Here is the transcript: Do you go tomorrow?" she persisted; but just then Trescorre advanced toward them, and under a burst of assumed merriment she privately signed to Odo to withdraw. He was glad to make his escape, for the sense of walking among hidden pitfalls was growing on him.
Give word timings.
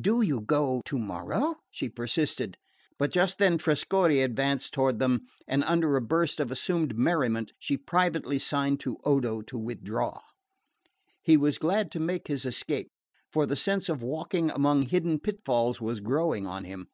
Do 0.00 0.22
you 0.22 0.40
go 0.40 0.80
tomorrow?" 0.86 1.56
she 1.70 1.90
persisted; 1.90 2.56
but 2.98 3.10
just 3.10 3.36
then 3.36 3.58
Trescorre 3.58 4.24
advanced 4.24 4.72
toward 4.72 4.98
them, 4.98 5.26
and 5.46 5.62
under 5.62 5.94
a 5.94 6.00
burst 6.00 6.40
of 6.40 6.50
assumed 6.50 6.96
merriment 6.96 7.52
she 7.58 7.76
privately 7.76 8.38
signed 8.38 8.80
to 8.80 8.96
Odo 9.04 9.42
to 9.42 9.58
withdraw. 9.58 10.22
He 11.20 11.36
was 11.36 11.58
glad 11.58 11.90
to 11.90 12.00
make 12.00 12.28
his 12.28 12.46
escape, 12.46 12.88
for 13.30 13.44
the 13.44 13.56
sense 13.56 13.90
of 13.90 14.02
walking 14.02 14.50
among 14.52 14.84
hidden 14.84 15.18
pitfalls 15.20 15.82
was 15.82 16.00
growing 16.00 16.46
on 16.46 16.64
him. 16.64 16.88